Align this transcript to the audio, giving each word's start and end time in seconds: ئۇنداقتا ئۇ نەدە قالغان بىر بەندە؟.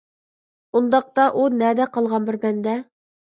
ئۇنداقتا 0.79 1.27
ئۇ 1.41 1.45
نەدە 1.59 1.87
قالغان 1.97 2.25
بىر 2.31 2.39
بەندە؟. 2.47 2.75